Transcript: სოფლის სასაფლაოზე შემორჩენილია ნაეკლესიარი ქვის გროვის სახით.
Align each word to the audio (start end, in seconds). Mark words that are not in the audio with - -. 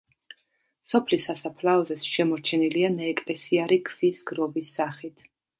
სოფლის 0.93 1.27
სასაფლაოზე 1.29 1.97
შემორჩენილია 2.05 2.91
ნაეკლესიარი 2.97 3.81
ქვის 3.91 4.25
გროვის 4.33 4.77
სახით. 4.81 5.27